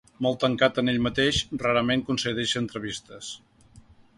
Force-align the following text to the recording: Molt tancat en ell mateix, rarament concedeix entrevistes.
Molt 0.25 0.37
tancat 0.43 0.79
en 0.81 0.89
ell 0.93 0.97
mateix, 1.07 1.41
rarament 1.65 2.03
concedeix 2.09 2.55
entrevistes. 2.63 3.31